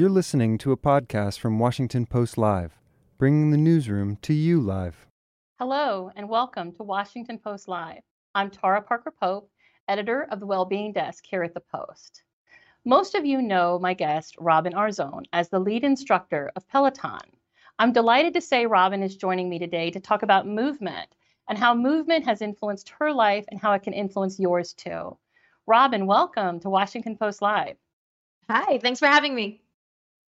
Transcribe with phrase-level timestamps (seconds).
[0.00, 2.78] You're listening to a podcast from Washington Post Live,
[3.18, 5.06] bringing the newsroom to you live.
[5.58, 8.00] Hello, and welcome to Washington Post Live.
[8.34, 9.50] I'm Tara Parker Pope,
[9.88, 12.22] editor of the Wellbeing Desk here at the Post.
[12.86, 17.20] Most of you know my guest, Robin Arzón, as the lead instructor of Peloton.
[17.78, 21.14] I'm delighted to say Robin is joining me today to talk about movement
[21.46, 25.18] and how movement has influenced her life and how it can influence yours too.
[25.66, 27.76] Robin, welcome to Washington Post Live.
[28.48, 29.60] Hi, thanks for having me.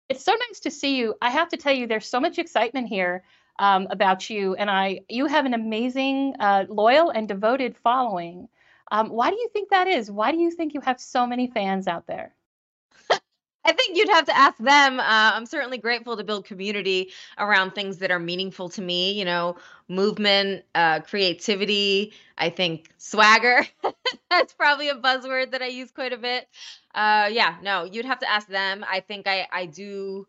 [0.08, 1.14] It's so nice to see you.
[1.22, 3.24] I have to tell you, there's so much excitement here
[3.58, 8.48] um, about you, and I you have an amazing, uh, loyal, and devoted following.
[8.92, 10.10] Um, why do you think that is?
[10.10, 12.35] Why do you think you have so many fans out there?
[13.66, 15.00] I think you'd have to ask them.
[15.00, 19.12] Uh, I'm certainly grateful to build community around things that are meaningful to me.
[19.12, 19.56] You know,
[19.88, 22.12] movement, uh, creativity.
[22.38, 23.66] I think swagger.
[24.30, 26.46] That's probably a buzzword that I use quite a bit.
[26.94, 28.84] Uh, yeah, no, you'd have to ask them.
[28.88, 30.28] I think I I do.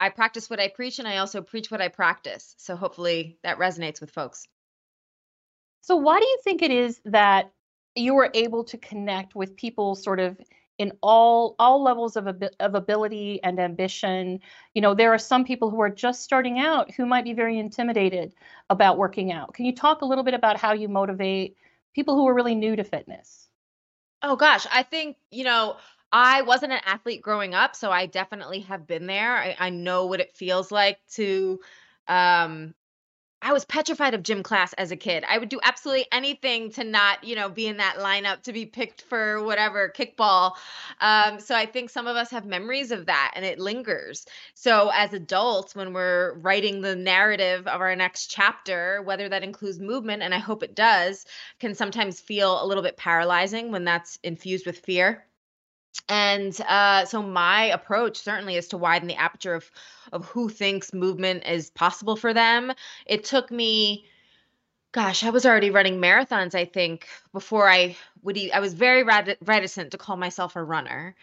[0.00, 2.54] I practice what I preach, and I also preach what I practice.
[2.58, 4.48] So hopefully that resonates with folks.
[5.82, 7.52] So why do you think it is that
[7.94, 10.38] you were able to connect with people sort of
[10.82, 14.40] in all all levels of, of ability and ambition.
[14.74, 17.58] You know there are some people who are just starting out who might be very
[17.58, 18.34] intimidated
[18.68, 19.54] about working out.
[19.54, 21.56] Can you talk a little bit about how you motivate
[21.94, 23.48] people who are really new to fitness?
[24.22, 24.66] Oh gosh.
[24.72, 25.76] I think you know
[26.12, 29.36] I wasn't an athlete growing up, so I definitely have been there.
[29.36, 31.60] I, I know what it feels like to
[32.08, 32.74] um,
[33.44, 35.24] I was petrified of gym class as a kid.
[35.28, 38.66] I would do absolutely anything to not, you know, be in that lineup to be
[38.66, 40.52] picked for whatever kickball.
[41.00, 44.26] Um, so I think some of us have memories of that and it lingers.
[44.54, 49.80] So as adults, when we're writing the narrative of our next chapter, whether that includes
[49.80, 51.26] movement, and I hope it does,
[51.58, 55.26] can sometimes feel a little bit paralyzing when that's infused with fear
[56.08, 59.70] and uh, so my approach certainly is to widen the aperture of
[60.12, 62.72] of who thinks movement is possible for them.
[63.06, 64.06] It took me
[64.92, 69.90] gosh i was already running marathons i think before i would i was very reticent
[69.90, 71.16] to call myself a runner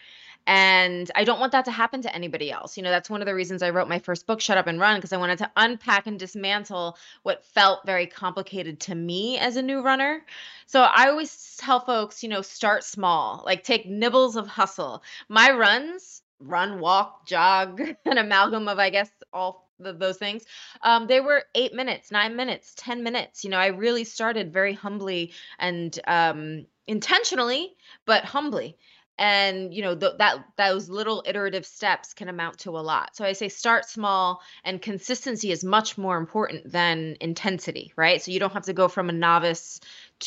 [0.50, 2.76] and I don't want that to happen to anybody else.
[2.76, 4.80] You know, that's one of the reasons I wrote my first book, Shut Up and
[4.80, 9.54] Run, because I wanted to unpack and dismantle what felt very complicated to me as
[9.54, 10.26] a new runner.
[10.66, 15.04] So I always tell folks, you know, start small, like take nibbles of hustle.
[15.28, 20.44] My runs, run, walk, jog, an amalgam of, I guess, all those things
[20.82, 24.74] um, they were eight minutes nine minutes ten minutes you know i really started very
[24.74, 27.74] humbly and um, intentionally
[28.04, 28.76] but humbly
[29.20, 33.14] and you know th- that those little iterative steps can amount to a lot.
[33.14, 38.20] So i say start small and consistency is much more important than intensity right?
[38.20, 39.78] So you don't have to go from a novice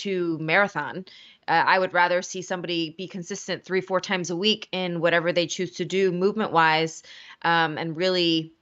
[0.04, 1.06] to marathon.
[1.48, 5.34] Uh, i would rather see somebody be consistent three four times a week in whatever
[5.34, 7.04] they choose to do movement wise
[7.42, 8.54] um, and really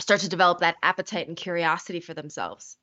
[0.00, 2.76] start to develop that appetite and curiosity for themselves.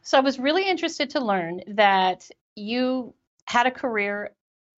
[0.00, 3.12] So i was really interested to learn that you
[3.44, 4.32] had a career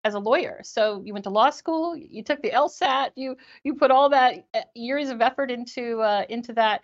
[0.03, 0.61] as a lawyer.
[0.63, 4.47] So you went to law school, you took the LSAT, you you put all that
[4.53, 6.81] uh, years of effort into uh, into that.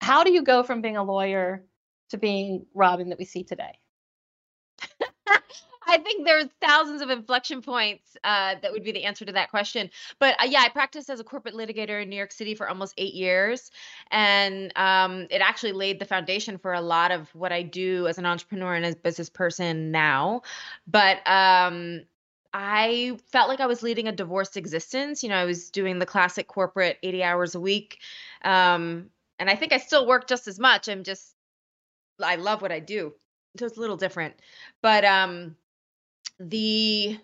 [0.00, 1.64] How do you go from being a lawyer
[2.10, 3.78] to being Robin that we see today?
[5.88, 9.48] I think there's thousands of inflection points uh, that would be the answer to that
[9.48, 9.90] question.
[10.18, 12.92] But uh, yeah, I practiced as a corporate litigator in New York City for almost
[12.98, 13.70] eight years,
[14.10, 18.18] and um, it actually laid the foundation for a lot of what I do as
[18.18, 20.42] an entrepreneur and as business person now.
[20.86, 22.02] But um,
[22.52, 25.22] I felt like I was leading a divorced existence.
[25.22, 27.98] You know, I was doing the classic corporate 80 hours a week.
[28.42, 30.88] Um, and I think I still work just as much.
[30.88, 31.34] I'm just,
[32.22, 33.14] I love what I do.
[33.58, 34.34] So it's a little different.
[34.82, 35.56] But um,
[36.40, 37.18] the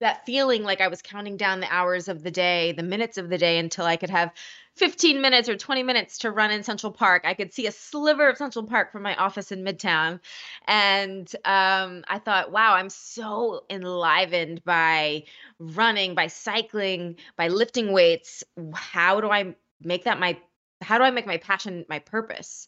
[0.00, 3.28] that feeling like I was counting down the hours of the day, the minutes of
[3.28, 4.32] the day until I could have
[4.80, 7.24] 15 minutes or 20 minutes to run in Central Park.
[7.26, 10.20] I could see a sliver of Central Park from my office in Midtown.
[10.66, 15.24] And um, I thought, wow, I'm so enlivened by
[15.58, 18.42] running, by cycling, by lifting weights.
[18.72, 20.38] How do I make that my
[20.80, 22.66] how do I make my passion my purpose?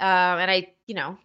[0.00, 1.18] Uh, and I, you know,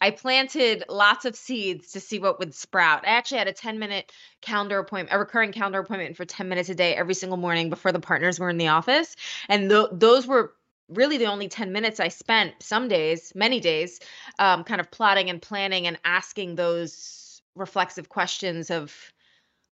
[0.00, 3.06] I planted lots of seeds to see what would sprout.
[3.06, 6.68] I actually had a 10 minute calendar appointment, a recurring calendar appointment for 10 minutes
[6.68, 9.16] a day every single morning before the partners were in the office.
[9.48, 10.54] And th- those were
[10.88, 14.00] really the only 10 minutes I spent some days, many days,
[14.38, 18.94] um, kind of plotting and planning and asking those reflexive questions of,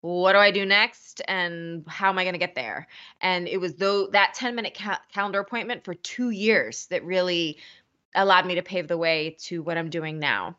[0.03, 2.87] what do I do next and how am I going to get there?
[3.21, 7.59] And it was though that 10 minute ca- calendar appointment for 2 years that really
[8.17, 10.57] allowed me to pave the way to what I'm doing now.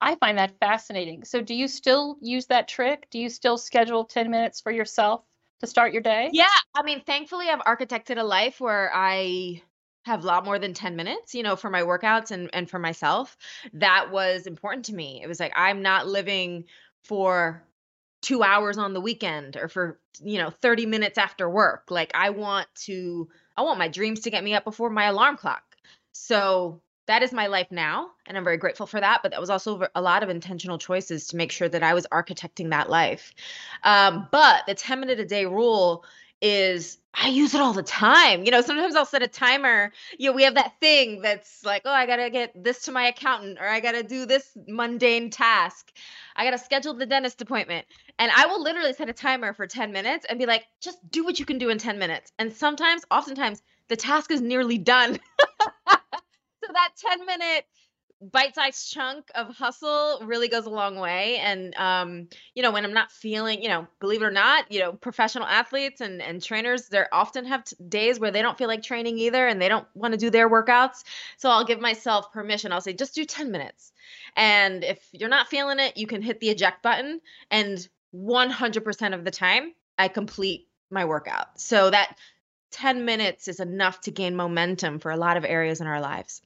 [0.00, 1.24] I find that fascinating.
[1.24, 3.08] So, do you still use that trick?
[3.10, 5.24] Do you still schedule 10 minutes for yourself
[5.60, 6.32] to start your day?
[6.32, 9.62] Yeah, I mean, thankfully, I've architected a life where I
[10.04, 12.78] have a lot more than 10 minutes, you know, for my workouts and and for
[12.78, 13.36] myself.
[13.74, 15.20] That was important to me.
[15.22, 16.64] It was like I'm not living
[17.02, 17.64] for
[18.22, 21.90] 2 hours on the weekend or for, you know, 30 minutes after work.
[21.90, 25.36] Like I want to I want my dreams to get me up before my alarm
[25.36, 25.69] clock.
[26.12, 29.50] So that is my life now and i'm very grateful for that but that was
[29.50, 33.34] also a lot of intentional choices to make sure that i was architecting that life
[33.82, 36.04] um, but the 10 minute a day rule
[36.40, 38.44] is I use it all the time.
[38.44, 39.92] You know, sometimes I'll set a timer.
[40.16, 42.92] You know, we have that thing that's like, oh, I got to get this to
[42.92, 45.92] my accountant or I got to do this mundane task.
[46.36, 47.86] I got to schedule the dentist appointment.
[48.18, 51.24] And I will literally set a timer for 10 minutes and be like, just do
[51.24, 52.32] what you can do in 10 minutes.
[52.38, 55.18] And sometimes, oftentimes, the task is nearly done.
[56.72, 57.66] that 10 minute
[58.20, 61.38] bite-sized chunk of hustle really goes a long way.
[61.38, 64.80] And um you know when i'm not feeling you know believe it or not you
[64.80, 68.68] know professional athletes and and trainers they often have t- days where they don't feel
[68.68, 71.02] like training either and they don't want to do their workouts.
[71.38, 72.72] So i'll give myself permission.
[72.72, 73.92] I'll say just do 10 minutes.
[74.36, 77.20] And if you're not feeling it you can hit the eject button
[77.50, 81.58] and 100% of the time i complete my workout.
[81.58, 82.16] So that
[82.72, 86.42] 10 minutes is enough to gain momentum for a lot of areas in our lives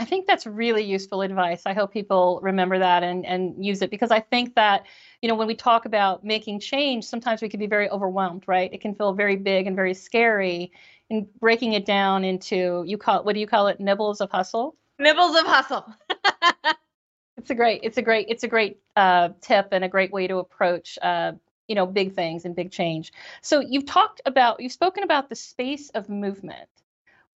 [0.00, 1.64] I think that's really useful advice.
[1.66, 4.86] I hope people remember that and, and use it because I think that,
[5.20, 8.72] you know, when we talk about making change, sometimes we can be very overwhelmed, right?
[8.72, 10.72] It can feel very big and very scary.
[11.10, 13.78] And breaking it down into you call what do you call it?
[13.78, 14.74] Nibbles of hustle.
[14.98, 15.94] Nibbles of hustle.
[17.36, 20.26] it's a great, it's a great, it's a great uh, tip and a great way
[20.26, 21.32] to approach uh,
[21.68, 23.12] you know big things and big change.
[23.42, 26.70] So you've talked about, you've spoken about the space of movement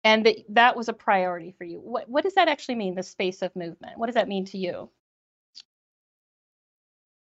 [0.04, 1.80] and that that was a priority for you.
[1.80, 2.96] What what does that actually mean?
[2.96, 3.98] The space of movement.
[3.98, 4.90] What does that mean to you?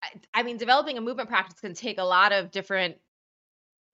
[0.04, 2.98] I, I mean, developing a movement practice can take a lot of different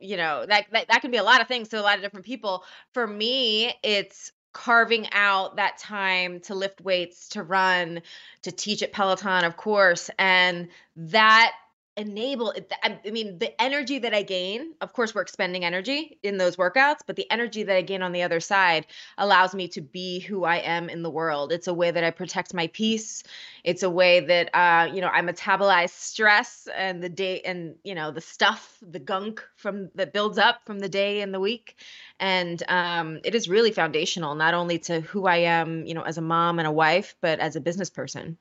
[0.02, 2.02] you know that, that that can be a lot of things to a lot of
[2.02, 2.64] different people
[2.94, 8.02] for me it's carving out that time to lift weights to run
[8.42, 11.54] to teach at peloton of course and that
[11.98, 12.72] enable it.
[12.84, 17.00] I mean the energy that I gain of course we're expending energy in those workouts
[17.06, 20.46] but the energy that I gain on the other side allows me to be who
[20.46, 21.52] I am in the world.
[21.52, 23.24] It's a way that I protect my peace.
[23.66, 27.94] It's a way that uh you know I metabolize stress and the day and you
[27.94, 31.76] know the stuff the gunk from that builds up from the day and the week.
[32.22, 36.18] And um it is really foundational not only to who I am you know as
[36.18, 38.38] a mom and a wife but as a business person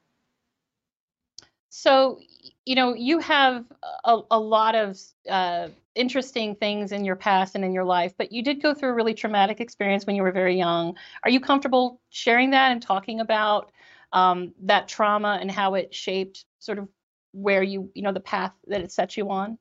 [1.70, 2.20] so
[2.66, 3.64] you know, you have
[4.04, 4.96] a, a lot of
[5.28, 8.90] uh, interesting things in your past and in your life, but you did go through
[8.90, 10.96] a really traumatic experience when you were very young.
[11.24, 13.72] Are you comfortable sharing that and talking about
[14.12, 16.88] um, that trauma and how it shaped sort of
[17.32, 19.58] where you, you know, the path that it set you on?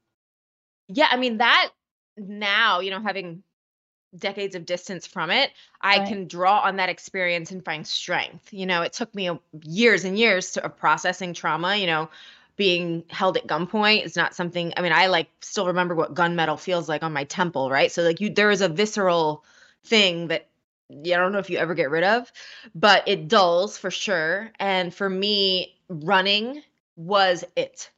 [0.87, 1.71] Yeah, I mean, that
[2.17, 3.43] now, you know, having
[4.17, 5.51] decades of distance from it,
[5.81, 6.07] I right.
[6.07, 8.51] can draw on that experience and find strength.
[8.51, 9.29] You know, it took me
[9.63, 12.09] years and years to, of processing trauma, you know,
[12.55, 16.59] being held at gunpoint is not something i mean i like still remember what gunmetal
[16.59, 19.45] feels like on my temple right so like you there is a visceral
[19.85, 20.49] thing that
[20.91, 22.31] I don't know if you ever get rid of,
[22.73, 24.51] but it dulls for sure.
[24.59, 26.63] And for me, running
[26.95, 27.89] was it.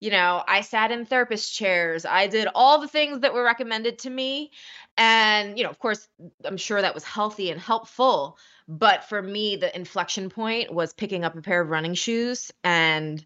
[0.00, 2.06] You know, I sat in therapist chairs.
[2.06, 4.50] I did all the things that were recommended to me.
[4.96, 6.08] And, you know, of course,
[6.44, 8.38] I'm sure that was healthy and helpful.
[8.66, 13.24] But for me, the inflection point was picking up a pair of running shoes and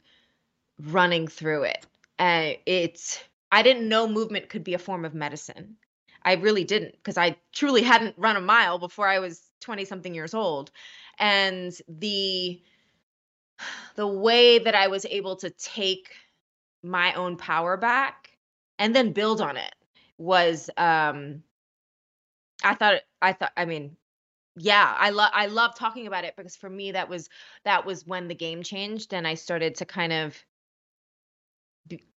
[0.81, 1.87] running through it.
[2.19, 5.77] And it's, I didn't know movement could be a form of medicine.
[6.25, 10.15] I really didn't because I truly hadn't run a mile before I was 20 something
[10.15, 10.73] years old.
[11.19, 12.61] And the,
[13.95, 16.11] the way that I was able to take
[16.85, 18.31] my own power back
[18.79, 19.75] and then build on it
[20.19, 21.43] was um
[22.63, 23.97] I thought I thought I mean
[24.57, 27.29] yeah i love i love talking about it because for me that was
[27.65, 30.45] that was when the game changed and i started to kind of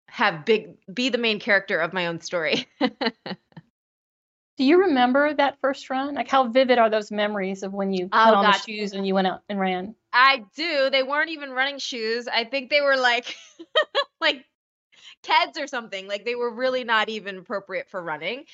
[0.08, 2.66] have big be the main character of my own story.
[2.80, 6.14] Do you remember that first run?
[6.14, 8.64] Like how vivid are those memories of when you put oh, on gosh.
[8.64, 9.94] the shoes and you went out and ran?
[10.12, 10.90] I do.
[10.90, 12.26] They weren't even running shoes.
[12.26, 13.36] I think they were like
[14.20, 14.44] like
[15.22, 16.06] Keds or something.
[16.08, 18.44] Like they were really not even appropriate for running.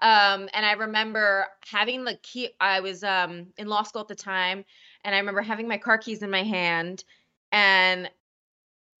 [0.00, 2.50] Um, and I remember having the key.
[2.60, 4.64] I was um, in law school at the time,
[5.04, 7.04] and I remember having my car keys in my hand,
[7.52, 8.10] and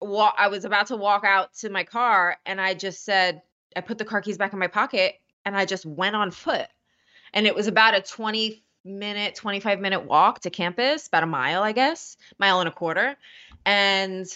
[0.00, 3.42] walk I was about to walk out to my car and I just said
[3.76, 6.66] I put the car keys back in my pocket and I just went on foot.
[7.32, 11.62] And it was about a 20 minute, 25 minute walk to campus, about a mile,
[11.62, 13.16] I guess, mile and a quarter.
[13.64, 14.26] And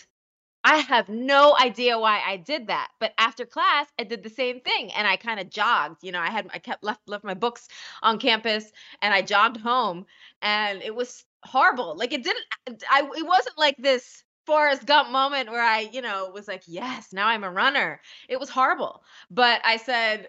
[0.69, 2.91] I have no idea why I did that.
[3.01, 6.05] But after class, I did the same thing and I kind of jogged.
[6.05, 7.69] You know, I had I kept left left my books
[8.03, 8.71] on campus
[9.01, 10.05] and I jogged home
[10.43, 11.97] and it was horrible.
[11.97, 12.45] Like it didn't
[12.91, 17.15] I it wasn't like this Forrest Gump moment where I, you know, was like, yes,
[17.15, 18.03] now I'm a runner.
[18.29, 19.03] It was horrible.
[19.31, 20.29] But I said,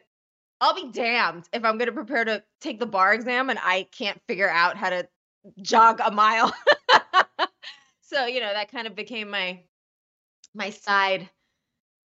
[0.62, 3.88] I'll be damned if I'm going to prepare to take the bar exam and I
[3.98, 5.08] can't figure out how to
[5.62, 6.53] jog a mile.
[8.01, 9.63] so, you know, that kind of became my
[10.53, 11.29] my side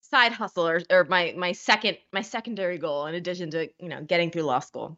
[0.01, 4.01] side hustle or, or my my second my secondary goal in addition to, you know,
[4.03, 4.97] getting through law school.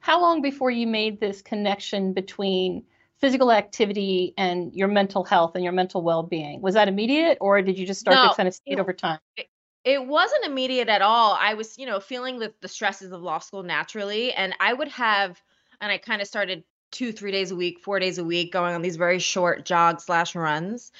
[0.00, 2.84] How long before you made this connection between
[3.18, 6.60] physical activity and your mental health and your mental well-being?
[6.62, 8.92] Was that immediate or did you just start No, to kind of see it over
[8.92, 9.18] time?
[9.36, 9.48] it,
[9.84, 11.36] it wasn't immediate at all.
[11.38, 14.32] I was, you know, feeling the, the stresses of law school naturally.
[14.32, 15.40] And I would have,
[15.80, 18.74] and I kind of started two, three days a week, four days a week, going
[18.74, 20.92] on these very short jog slash runs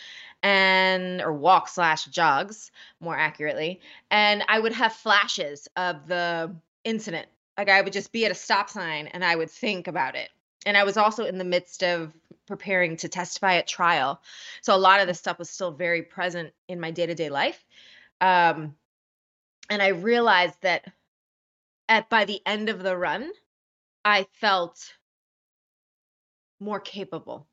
[0.42, 2.70] and or walk slash jogs
[3.00, 3.80] more accurately.
[4.10, 6.54] And I would have flashes of the
[6.84, 7.28] incident.
[7.58, 10.30] Like I would just be at a stop sign and I would think about it.
[10.66, 12.12] And I was also in the midst of
[12.46, 14.20] preparing to testify at trial.
[14.62, 17.64] So a lot of this stuff was still very present in my day-to-day life
[18.20, 18.76] um,
[19.68, 20.84] and I realized that
[21.88, 23.30] at by the end of the run,
[24.04, 24.94] I felt
[26.58, 27.46] more capable.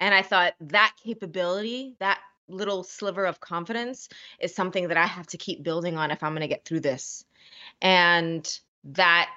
[0.00, 5.26] And I thought that capability, that little sliver of confidence is something that I have
[5.28, 7.24] to keep building on if I'm going to get through this.
[7.80, 8.46] And
[8.84, 9.30] that,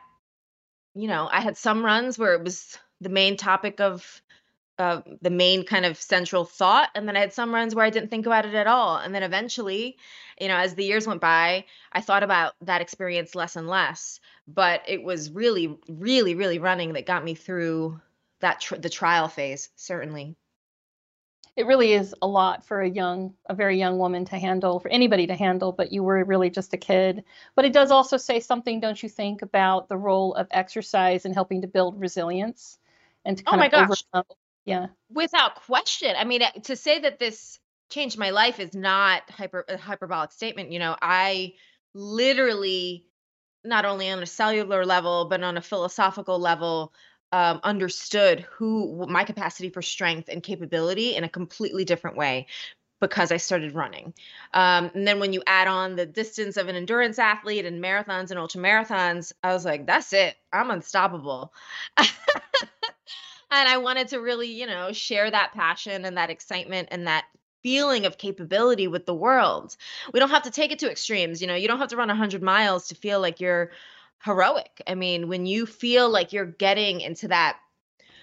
[0.93, 4.21] you know, I had some runs where it was the main topic of
[4.77, 6.89] uh, the main kind of central thought.
[6.95, 8.97] And then I had some runs where I didn't think about it at all.
[8.97, 9.97] And then eventually,
[10.39, 14.19] you know, as the years went by, I thought about that experience less and less.
[14.47, 17.99] But it was really, really, really running that got me through
[18.39, 20.37] that tr- the trial phase, certainly.
[21.59, 24.87] It really is a lot for a young, a very young woman to handle, for
[24.87, 27.25] anybody to handle, but you were really just a kid.
[27.53, 31.33] But it does also say something, don't you think, about the role of exercise in
[31.33, 32.79] helping to build resilience
[33.25, 34.37] and to Oh kind my of gosh, overcome.
[34.63, 34.87] Yeah.
[35.11, 36.15] without question.
[36.17, 40.71] I mean, to say that this changed my life is not hyper a hyperbolic statement.
[40.71, 41.55] You know, I
[41.93, 43.05] literally
[43.65, 46.93] not only on a cellular level but on a philosophical level
[47.31, 52.47] um, understood who my capacity for strength and capability in a completely different way
[52.99, 54.13] because I started running.
[54.53, 58.29] Um, and then when you add on the distance of an endurance athlete and marathons
[58.29, 60.35] and ultra marathons, I was like, that's it.
[60.51, 61.53] I'm unstoppable.
[61.97, 62.07] and
[63.51, 67.25] I wanted to really, you know, share that passion and that excitement and that
[67.63, 69.75] feeling of capability with the world.
[70.13, 72.07] We don't have to take it to extremes, you know, you don't have to run
[72.07, 73.71] 100 miles to feel like you're
[74.23, 74.81] heroic.
[74.87, 77.57] I mean, when you feel like you're getting into that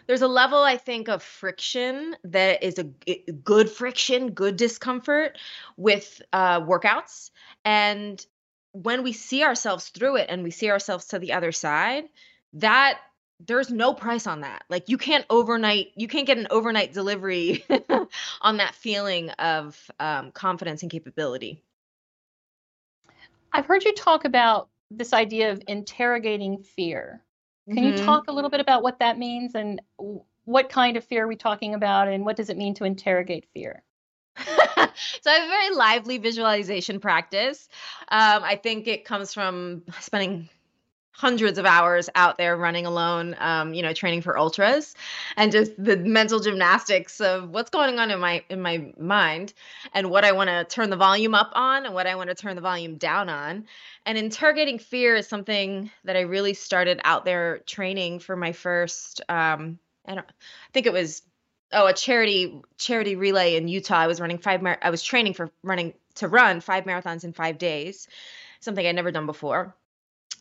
[0.06, 5.38] there's a level I think of friction that is a good friction, good discomfort
[5.76, 7.30] with uh, workouts.
[7.64, 8.24] And
[8.72, 12.04] when we see ourselves through it and we see ourselves to the other side,
[12.54, 13.00] that
[13.44, 14.62] there's no price on that.
[14.70, 17.64] Like you can't overnight, you can't get an overnight delivery
[18.40, 21.62] on that feeling of um, confidence and capability.
[23.52, 27.22] I've heard you talk about this idea of interrogating fear.
[27.72, 29.82] Can you hmm talk a little bit about what that means and
[30.44, 33.46] what kind of fear are we talking about and what does it mean to interrogate
[33.52, 33.82] fear?
[34.36, 37.68] so I have a very lively visualization practice.
[38.08, 40.48] Um, I think it comes from spending
[41.16, 44.94] hundreds of hours out there running alone, um, you know, training for ultras,
[45.36, 49.54] and just the mental gymnastics of what's going on in my in my mind,
[49.94, 52.34] and what I want to turn the volume up on, and what I want to
[52.34, 53.66] turn the volume down on.
[54.04, 59.22] And interrogating fear is something that I really started out there training for my first.
[59.28, 60.28] Um, I don't.
[60.28, 61.22] I think it was
[61.72, 63.96] oh a charity charity relay in Utah.
[63.96, 64.60] I was running five.
[64.60, 68.06] Mar- I was training for running to run five marathons in five days,
[68.60, 69.74] something I'd never done before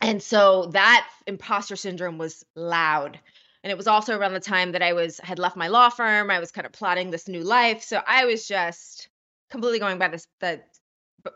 [0.00, 3.18] and so that imposter syndrome was loud.
[3.62, 6.30] And it was also around the time that i was had left my law firm
[6.30, 7.82] i was kind of plotting this new life.
[7.82, 9.08] So i was just
[9.50, 10.60] completely going by this the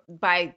[0.08, 0.54] by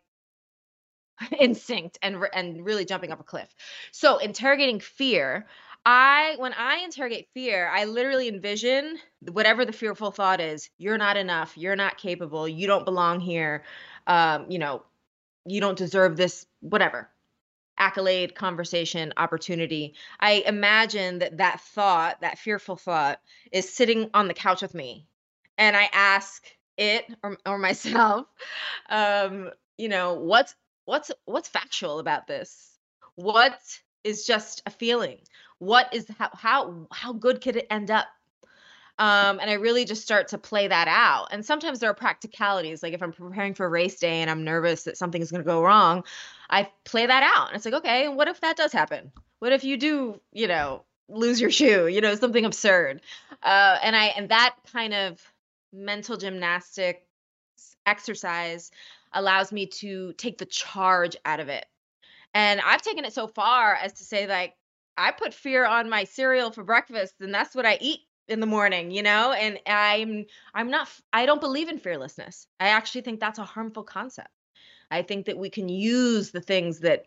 [1.40, 3.54] instinct and and really jumping up a cliff.
[3.92, 5.48] So interrogating fear
[5.86, 8.98] i when i interrogate fear i literally envision
[9.32, 11.58] whatever the fearful thought is you're not enough.
[11.58, 12.48] You're not capable.
[12.48, 13.64] You don't belong here.
[14.08, 14.84] Um you know
[15.46, 17.10] you don't deserve this whatever
[17.84, 19.94] accolade, conversation, opportunity.
[20.18, 23.20] I imagine that that thought, that fearful thought,
[23.52, 25.06] is sitting on the couch with me,
[25.58, 26.46] and I ask
[26.78, 28.28] it or, or myself,
[28.90, 32.80] um, you know, what's what's what's factual about this?
[33.16, 33.60] What
[34.06, 35.20] is just a feeling?
[35.60, 38.08] What is how how how good could it end up?
[39.00, 41.30] Um, and I really just start to play that out.
[41.32, 44.84] And sometimes there are practicalities, like if I'm preparing for race day and I'm nervous
[44.84, 46.04] that something's going to go wrong,
[46.54, 47.48] I play that out.
[47.48, 49.12] And it's like, okay, what if that does happen?
[49.40, 53.02] What if you do, you know, lose your shoe, you know, something absurd.
[53.42, 55.20] Uh, and I and that kind of
[55.74, 57.08] mental gymnastic
[57.88, 58.70] exercise
[59.12, 61.66] allows me to take the charge out of it.
[62.36, 64.54] And I've taken it so far as to say like
[64.96, 68.46] I put fear on my cereal for breakfast and that's what I eat in the
[68.46, 69.32] morning, you know?
[69.32, 72.46] And I'm I'm not I don't believe in fearlessness.
[72.60, 74.30] I actually think that's a harmful concept.
[74.90, 77.06] I think that we can use the things that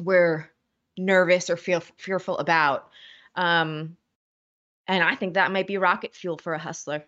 [0.00, 0.48] we're
[0.96, 2.88] nervous or feel fearful about.
[3.34, 3.96] Um,
[4.88, 7.04] and I think that might be rocket fuel for a hustler.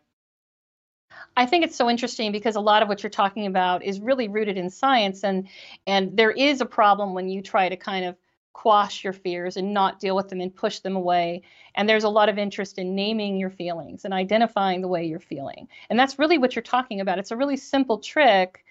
[1.36, 4.28] I think it's so interesting because a lot of what you're talking about is really
[4.28, 5.48] rooted in science and
[5.86, 8.16] and there is a problem when you try to kind of
[8.52, 11.42] quash your fears and not deal with them and push them away.
[11.76, 15.20] And there's a lot of interest in naming your feelings and identifying the way you're
[15.20, 15.68] feeling.
[15.88, 17.20] And that's really what you're talking about.
[17.20, 18.64] It's a really simple trick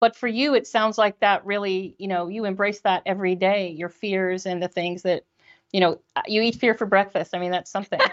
[0.00, 3.68] but for you it sounds like that really you know you embrace that every day
[3.70, 5.24] your fears and the things that
[5.72, 8.00] you know uh, you eat fear for breakfast i mean that's something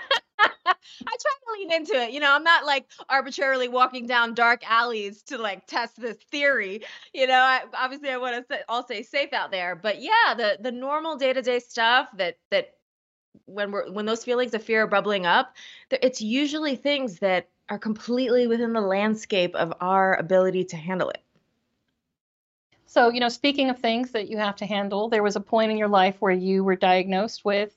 [1.06, 2.12] I try to lean into it.
[2.12, 6.82] You know, I'm not like arbitrarily walking down dark alleys to like test this theory.
[7.14, 10.58] You know, I, obviously I want to all stay safe out there, but yeah, the
[10.60, 12.76] the normal day to day stuff that that
[13.46, 15.56] when we're when those feelings of fear are bubbling up,
[15.92, 21.22] it's usually things that are completely within the landscape of our ability to handle it.
[22.88, 25.72] So, you know, speaking of things that you have to handle, there was a point
[25.72, 27.76] in your life where you were diagnosed with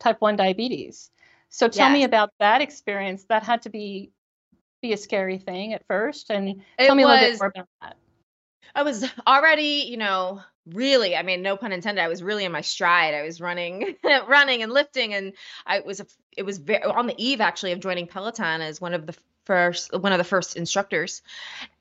[0.00, 1.10] type 1 diabetes.
[1.48, 1.94] So tell yes.
[1.94, 3.24] me about that experience.
[3.28, 4.10] That had to be
[4.80, 6.48] be a scary thing at first and
[6.78, 7.96] it tell me was, a little bit more about that.
[8.76, 12.52] I was already, you know, really, I mean, no pun intended, I was really in
[12.52, 13.14] my stride.
[13.14, 13.96] I was running
[14.28, 15.32] running and lifting and
[15.66, 16.00] I was
[16.36, 19.16] it was very, on the eve actually of joining Peloton as one of the
[19.48, 21.22] first one of the first instructors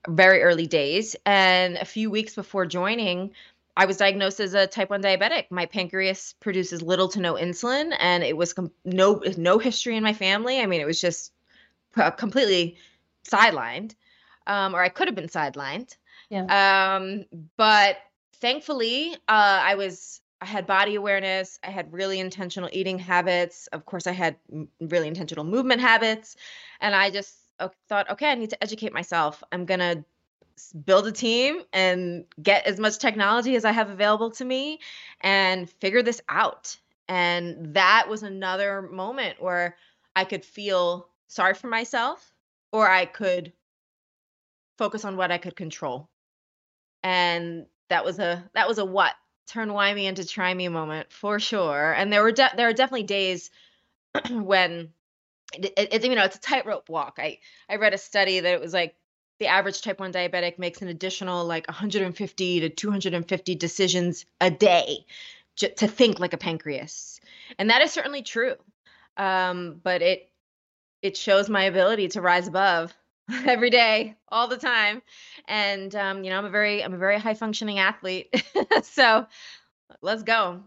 [0.08, 3.32] very early days and a few weeks before joining
[3.76, 5.52] I was diagnosed as a type 1 diabetic.
[5.52, 10.04] My pancreas produces little to no insulin and it was com- no no history in
[10.04, 10.60] my family.
[10.60, 11.32] I mean, it was just
[12.18, 12.78] completely
[13.30, 13.94] sidelined.
[14.48, 15.96] Um, or I could have been sidelined.
[16.30, 16.96] Yeah.
[16.96, 17.26] Um,
[17.58, 17.98] but
[18.38, 21.60] thankfully, uh, I was I had body awareness.
[21.64, 23.68] I had really intentional eating habits.
[23.68, 24.38] Of course, I had
[24.80, 26.36] really intentional movement habits,
[26.80, 27.36] and I just
[27.90, 29.44] thought, okay, I need to educate myself.
[29.52, 30.04] I'm going to
[30.86, 34.80] build a team and get as much technology as I have available to me
[35.22, 36.78] and figure this out.
[37.08, 39.78] And that was another moment where
[40.16, 42.34] I could feel sorry for myself
[42.72, 43.54] or I could
[44.78, 46.10] focus on what I could control.
[47.04, 49.14] And that was a that was a what
[49.48, 51.94] turn why me into try me moment for sure.
[51.94, 53.50] And there were de- there are definitely days
[54.32, 54.90] when
[55.54, 57.18] it, it's you know it's a tightrope walk.
[57.20, 58.96] I I read a study that it was like
[59.40, 65.06] the average type 1 diabetic makes an additional like 150 to 250 decisions a day
[65.56, 67.20] j- to think like a pancreas.
[67.60, 68.56] And that is certainly true.
[69.16, 70.30] Um, but it
[71.02, 72.94] it shows my ability to rise above
[73.46, 75.02] every day all the time.
[75.48, 78.34] And um, you know i'm a very i'm a very high functioning athlete.
[78.84, 79.28] So
[80.02, 80.62] let's go.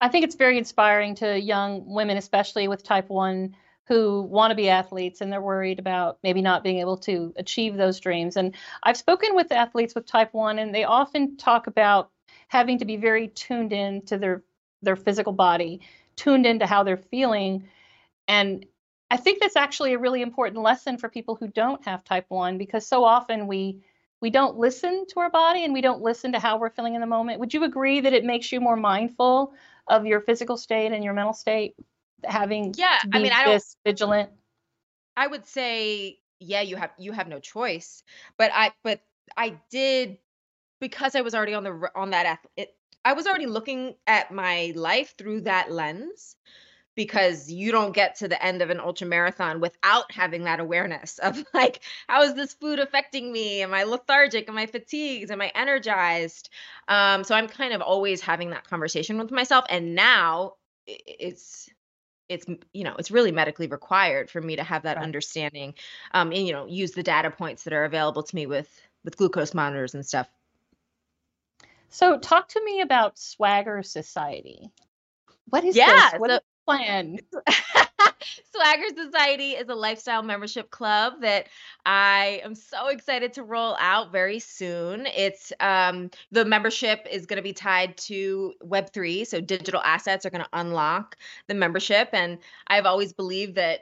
[0.00, 3.56] I think it's very inspiring to young women especially with type 1
[3.88, 7.76] who want to be athletes and they're worried about maybe not being able to achieve
[7.76, 8.36] those dreams.
[8.36, 12.10] And I've spoken with athletes with type 1 and they often talk about
[12.48, 14.44] having to be very tuned in to their
[14.82, 15.80] their physical body,
[16.14, 17.68] tuned into how they're feeling.
[18.28, 18.64] And
[19.10, 22.58] I think that's actually a really important lesson for people who don't have type 1
[22.58, 23.82] because so often we
[24.20, 27.00] we don't listen to our body and we don't listen to how we're feeling in
[27.00, 27.40] the moment.
[27.40, 29.54] Would you agree that it makes you more mindful
[29.86, 31.74] of your physical state and your mental state?
[32.24, 34.30] Having yeah i mean i don't vigilant?
[35.16, 38.02] I would say yeah you have you have no choice
[38.36, 39.00] but i but
[39.36, 40.18] i did
[40.80, 44.72] because i was already on the on that it, i was already looking at my
[44.76, 46.36] life through that lens
[46.98, 51.18] because you don't get to the end of an ultra marathon without having that awareness
[51.22, 53.62] of like how is this food affecting me?
[53.62, 54.48] Am i lethargic?
[54.48, 55.30] Am i fatigued?
[55.30, 56.50] Am i energized?
[56.88, 60.54] Um, so i'm kind of always having that conversation with myself and now
[60.86, 61.70] it's
[62.28, 65.02] it's you know it's really medically required for me to have that right.
[65.02, 65.74] understanding
[66.12, 68.68] um and you know use the data points that are available to me with
[69.04, 70.28] with glucose monitors and stuff
[71.88, 74.70] so talk to me about swagger society
[75.50, 76.20] what is yeah this?
[76.20, 77.18] What so, plan
[78.54, 81.48] Swagger Society is a lifestyle membership club that
[81.86, 85.06] I am so excited to roll out very soon.
[85.06, 90.30] It's um, the membership is going to be tied to Web3, so digital assets are
[90.30, 92.10] going to unlock the membership.
[92.12, 93.80] And I've always believed that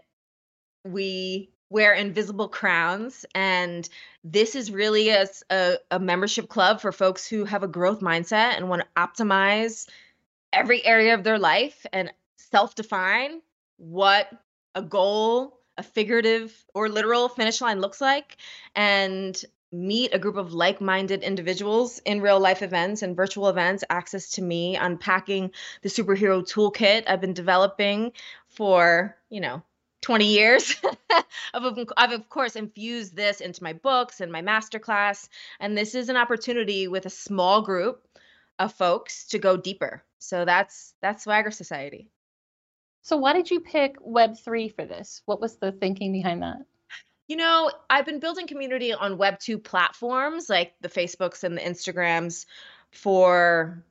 [0.85, 3.88] we wear invisible crowns and
[4.22, 8.57] this is really a, a, a, membership club for folks who have a growth mindset
[8.57, 9.88] and want to optimize
[10.53, 13.40] every area of their life and self-define
[13.77, 14.29] what
[14.75, 18.37] a goal a figurative or literal finish line looks like
[18.75, 24.31] and meet a group of like-minded individuals in real life events and virtual events access
[24.31, 25.51] to me unpacking
[25.83, 28.12] the superhero toolkit i've been developing
[28.49, 29.62] for you know
[30.03, 30.77] 20 years.
[31.53, 35.29] I've, I've, of course, infused this into my books and my masterclass.
[35.59, 38.07] And this is an opportunity with a small group
[38.59, 40.05] of folks to go deeper.
[40.21, 42.09] So that's that's Swagger Society.
[43.07, 45.23] So why did you pick Web3 for this?
[45.27, 46.57] What was the thinking behind that?
[47.29, 52.47] You know, I've been building community on Web2 platforms like the Facebooks and the Instagrams
[52.90, 53.85] for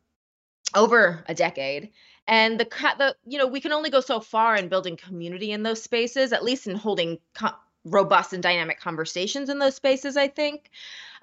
[0.76, 1.92] over a decade
[2.28, 2.66] and the
[2.98, 6.34] the you know we can only go so far in building community in those spaces
[6.34, 10.72] at least in holding co- robust and dynamic conversations in those spaces i think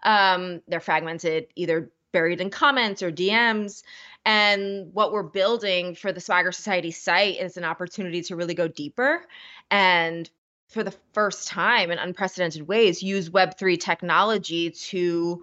[0.05, 3.83] um, they're fragmented either buried in comments or dms
[4.25, 8.69] and what we're building for the swagger society site is an opportunity to really go
[8.69, 9.25] deeper
[9.71, 10.31] and
[10.69, 15.43] for the first time in unprecedented ways use web3 technology to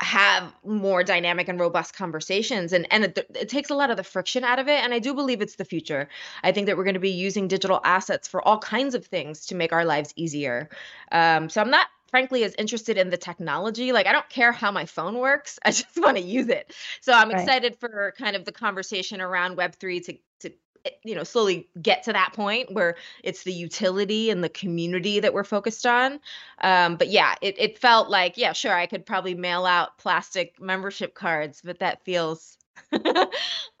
[0.00, 2.72] have more dynamic and robust conversations.
[2.72, 4.84] And and it, it, takes a lot of the friction out of it.
[4.84, 6.08] And i do believe it's the future.
[6.42, 9.46] I think that we're going to be using digital assets for all kinds of things
[9.46, 10.68] to make our lives easier.
[11.12, 13.92] Um, so i'm not frankly is interested in the technology.
[13.92, 16.74] Like i don't care how my phone works i just want to use it.
[17.00, 17.40] So i'm right.
[17.40, 20.52] excited for kind of the conversation around web3 to to
[20.86, 25.20] Eh, you know slowly get to that point where it's the utility and the community
[25.20, 26.20] that we're focused on.
[26.60, 30.60] Um, but yeah it, it felt like yeah sure i could probably mail out plastic
[30.60, 32.56] membership cards but that feels
[32.92, 33.26] uh,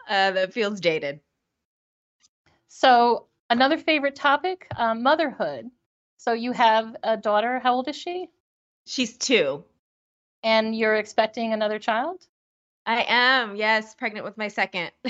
[0.08, 1.20] that feels dated.
[2.68, 5.70] So another favorite topic um, motherhood
[6.26, 8.28] so you have a daughter how old is she?
[8.86, 9.64] She's two.
[10.42, 12.26] And you're expecting another child?
[12.84, 14.90] I am yes pregnant with my second.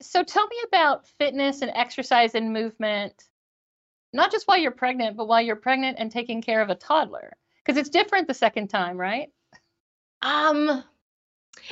[0.00, 3.24] So tell me about fitness and exercise and movement,
[4.12, 7.32] not just while you're pregnant, but while you're pregnant and taking care of a toddler,
[7.64, 9.30] because it's different the second time, right?
[10.22, 10.84] Um,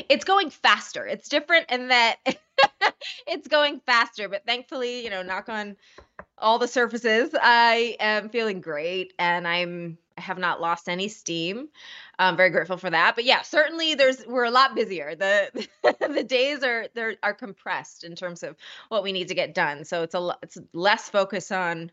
[0.09, 1.07] it's going faster.
[1.07, 2.16] It's different in that
[3.27, 5.77] it's going faster, but thankfully, you know, knock on
[6.38, 11.68] all the surfaces, I am feeling great and I'm I have not lost any steam.
[12.18, 13.14] I'm very grateful for that.
[13.16, 15.14] But yeah, certainly there's we're a lot busier.
[15.14, 15.68] The
[16.01, 18.57] the days are they are compressed in terms of
[18.88, 19.85] what we need to get done.
[19.85, 21.90] So it's a it's less focus on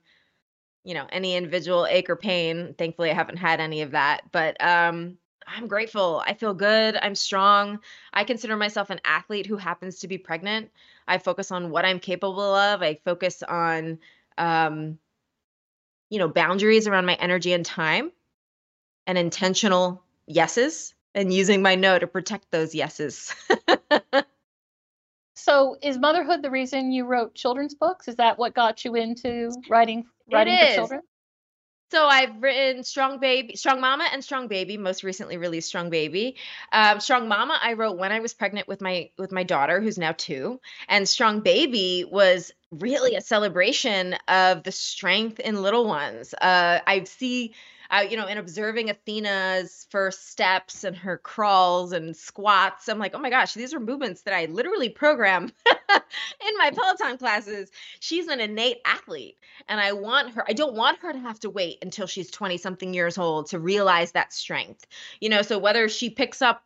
[0.86, 2.76] you know any individual ache or pain.
[2.78, 4.32] Thankfully, I haven't had any of that.
[4.32, 6.24] But um, I'm grateful.
[6.26, 6.98] I feel good.
[7.02, 7.80] I'm strong.
[8.14, 10.72] I consider myself an athlete who happens to be pregnant.
[11.08, 12.82] I focus on what I'm capable of.
[12.82, 14.00] I focus on
[14.38, 14.98] um,
[16.10, 18.12] you know boundaries around my energy and time
[19.08, 23.34] and intentional yeses and using my no to protect those yeses.
[25.36, 28.08] so is motherhood the reason you wrote children's books?
[28.08, 31.02] Is that what got you into writing writing for children?
[31.94, 34.78] So I've written Strong Baby, Strong Mama, and Strong Baby.
[34.78, 36.38] Most recently released Strong Baby.
[36.72, 40.00] Um, Strong Mama I wrote when I was pregnant with my with my daughter, who's
[40.00, 46.34] now two, and Strong Baby was really a celebration of the strength in little ones.
[46.34, 47.54] Uh, I see
[47.94, 53.14] uh, you know, in observing Athena's first steps and her crawls and squats, I'm like,
[53.14, 57.70] oh my gosh, these are movements that I literally program in my Peloton classes.
[58.00, 59.38] She's an innate athlete.
[59.70, 62.58] And I want her, I don't want her to have to wait until she's 20
[62.58, 64.88] something years old to realize that strength.
[65.20, 66.64] You know, so whether she picks up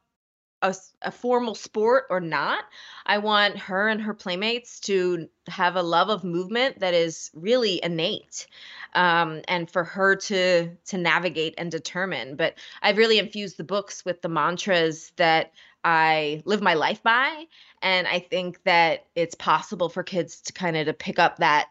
[0.61, 2.63] a, a, formal sport or not.
[3.05, 7.79] I want her and her playmates to have a love of movement that is really
[7.83, 8.47] innate,
[8.93, 12.35] um, and for her to to navigate and determine.
[12.35, 15.51] But I've really infused the books with the mantras that
[15.83, 17.45] I live my life by,
[17.81, 21.69] and I think that it's possible for kids to kind of to pick up that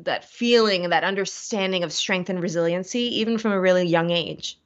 [0.00, 4.58] that feeling and that understanding of strength and resiliency even from a really young age.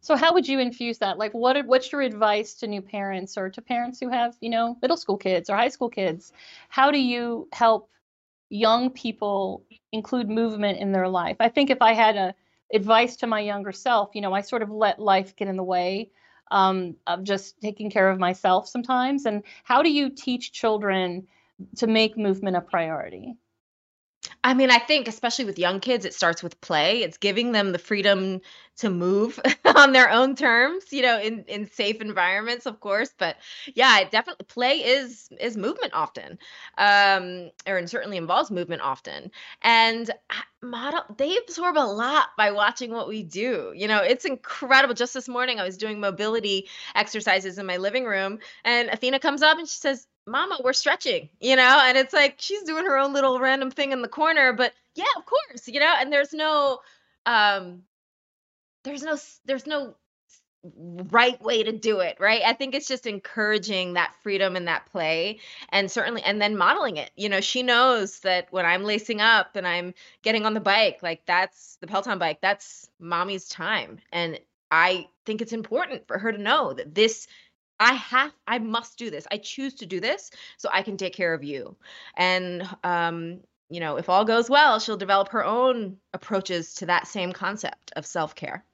[0.00, 1.18] So how would you infuse that?
[1.18, 4.76] Like what what's your advice to new parents or to parents who have, you know,
[4.80, 6.32] middle school kids or high school kids?
[6.68, 7.90] How do you help
[8.50, 11.36] young people include movement in their life?
[11.40, 12.34] I think if I had a
[12.72, 15.64] advice to my younger self, you know, I sort of let life get in the
[15.64, 16.10] way
[16.50, 19.26] um, of just taking care of myself sometimes.
[19.26, 21.26] And how do you teach children
[21.78, 23.36] to make movement a priority?
[24.48, 27.02] I mean, I think especially with young kids, it starts with play.
[27.02, 28.40] It's giving them the freedom
[28.78, 29.38] to move
[29.76, 33.10] on their own terms, you know, in in safe environments, of course.
[33.18, 33.36] But
[33.74, 36.38] yeah, it definitely play is is movement often,
[36.78, 39.32] um, or certainly involves movement often.
[39.60, 40.10] And
[40.62, 43.74] model they absorb a lot by watching what we do.
[43.76, 44.94] You know, it's incredible.
[44.94, 49.42] Just this morning, I was doing mobility exercises in my living room, and Athena comes
[49.42, 51.80] up and she says, mama we're stretching you know?
[51.84, 55.04] And it's like she's doing her own little random thing in the corner but yeah
[55.16, 55.94] of course you know?
[55.98, 56.80] And there's no
[57.26, 57.82] um
[58.84, 59.94] there's no there's no
[61.10, 62.42] right way to do it right?
[62.44, 65.38] I think it's just encouraging that freedom and that play
[65.70, 67.10] and certainly and then modeling it.
[67.16, 70.98] You know she knows that when i'm lacing up and i'm getting on the bike
[71.02, 73.98] like that's the peloton bike that's mommy's time.
[74.12, 74.38] And
[74.70, 77.28] i think it's important for her to know that this
[77.80, 79.26] I have, I must do this.
[79.30, 81.76] I choose to do this so I can take care of you.
[82.16, 87.06] And, um, you know, if all goes well, she'll develop her own approaches to that
[87.06, 88.64] same concept of self care.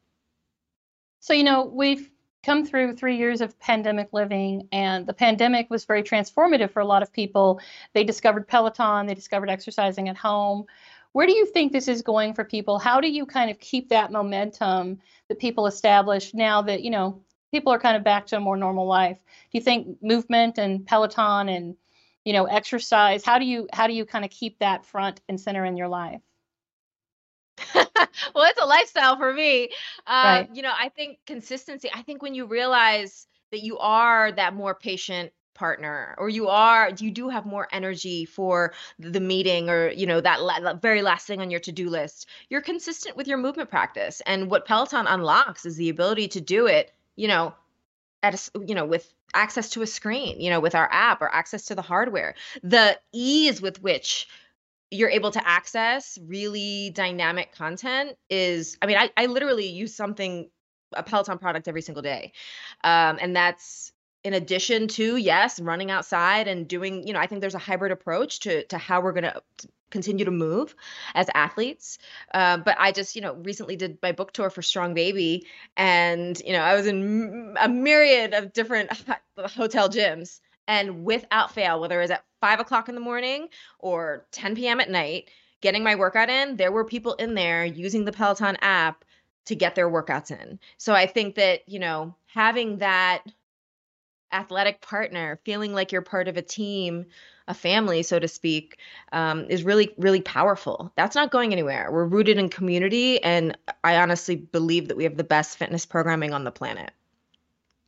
[1.20, 2.10] So, you know, we've
[2.44, 6.86] come through three years of pandemic living, and the pandemic was very transformative for a
[6.86, 7.60] lot of people.
[7.94, 10.66] They discovered Peloton, they discovered exercising at home.
[11.12, 12.78] Where do you think this is going for people?
[12.78, 17.23] How do you kind of keep that momentum that people establish now that, you know,
[17.54, 19.18] people are kind of back to a more normal life.
[19.52, 21.76] Do you think movement and Peloton and
[22.24, 23.24] you know exercise?
[23.24, 25.88] How do you how do you kind of keep that front and center in your
[25.88, 26.20] life?
[27.74, 29.68] well, it's a lifestyle for me.
[30.06, 30.48] Uh, right.
[30.52, 31.88] You know, I think consistency.
[31.94, 36.90] I think when you realize that you are that more patient partner or you are
[36.98, 41.00] you do have more energy for the meeting or you know that, la- that very
[41.00, 45.06] last thing on your to-do list you're consistent with your movement practice and what peloton
[45.06, 47.55] unlocks is the ability to do it you know,
[48.22, 51.29] at a, you know, with access to a screen, you know, with our app or
[51.33, 54.29] access to the hardware, the ease with which
[54.90, 60.48] you're able to access really dynamic content is, I mean, I, I literally use something,
[60.92, 62.33] a Peloton product every single day.
[62.85, 67.42] Um, and that's in addition to yes running outside and doing you know i think
[67.42, 69.42] there's a hybrid approach to to how we're going to
[69.94, 70.74] continue to move
[71.14, 71.98] as athletes.
[72.35, 76.38] Uh, but I just, you know, recently did my book tour for Strong Baby, and
[76.44, 78.90] you know, I was in a myriad of different
[79.38, 84.26] hotel gyms, and without fail, whether it was at five o'clock in the morning or
[84.33, 84.80] 10 p.m.
[84.80, 85.30] at night,
[85.61, 89.04] getting my workout in, there were people in there using the Peloton app
[89.46, 90.59] to get their workouts in.
[90.76, 93.22] So I think that, you know, having that
[94.32, 97.06] athletic partner, feeling like you're part of a team,
[97.46, 98.78] a family, so to speak,
[99.12, 100.92] um, is really, really powerful.
[100.96, 101.90] That's not going anywhere.
[101.92, 106.32] We're rooted in community, and I honestly believe that we have the best fitness programming
[106.32, 106.92] on the planet.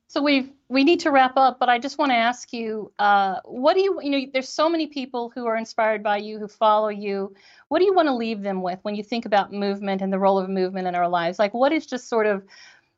[0.09, 3.41] So we we need to wrap up, but I just want to ask you, uh,
[3.45, 4.21] what do you you know?
[4.33, 7.35] There's so many people who are inspired by you, who follow you.
[7.69, 10.19] What do you want to leave them with when you think about movement and the
[10.19, 11.39] role of movement in our lives?
[11.39, 12.45] Like, what is just sort of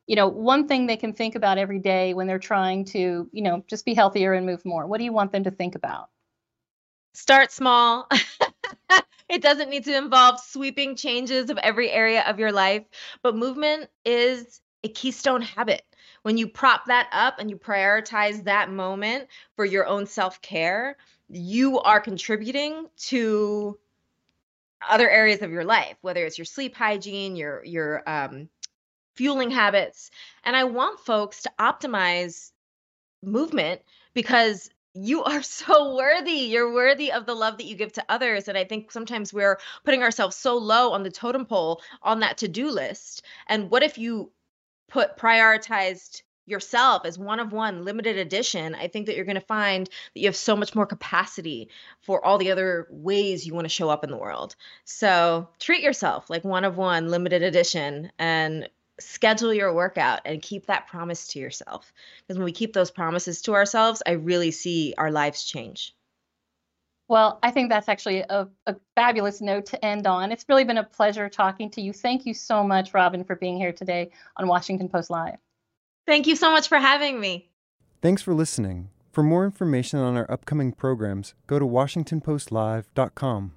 [0.08, 3.42] you know, one thing they can think about every day when they're trying to, you
[3.42, 4.86] know, just be healthier and move more?
[4.86, 6.08] What do you want them to think about?
[7.12, 8.08] Start small.
[9.28, 12.84] it doesn't need to involve sweeping changes of every area of your life,
[13.22, 15.84] but movement is a keystone habit.
[16.22, 20.96] When you prop that up and you prioritize that moment for your own self care,
[21.28, 23.78] you are contributing to
[24.88, 28.48] other areas of your life, whether it's your sleep hygiene, your your um,
[29.18, 30.12] fueling habits.
[30.44, 32.52] And I want folks to optimize
[33.20, 33.80] movement
[34.14, 36.46] because you are so worthy.
[36.52, 38.46] You're worthy of the love that you give to others.
[38.46, 42.38] And I think sometimes we're putting ourselves so low on the totem pole on that
[42.38, 43.22] to do list.
[43.48, 44.30] And what if you
[44.88, 49.40] put prioritized yourself as one of one limited edition, I think that you're going to
[49.40, 51.68] find that you have so much more capacity
[52.00, 54.54] for all the other ways you want to show up in the world.
[54.84, 58.68] So treat yourself like one of one limited edition and
[59.00, 61.92] schedule your workout and keep that promise to yourself.
[62.20, 65.94] Because when we keep those promises to ourselves, I really see our lives change.
[67.08, 70.30] Well, I think that's actually a, a, fabulous note to end on.
[70.30, 71.94] It's really been a pleasure talking to you.
[71.94, 75.38] Thank you so much, Robin, for being here today on Washington Post Live.
[76.06, 77.48] Thank you so much for having me.
[78.02, 78.90] Thanks for listening.
[79.10, 83.52] For more information on our upcoming programs, go to WashingtonPostLive.com.